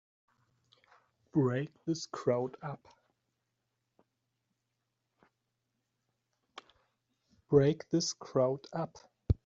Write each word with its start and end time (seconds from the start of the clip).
Break 1.31 1.69
this 1.85 2.07
crowd 2.07 2.57
up! 8.73 8.97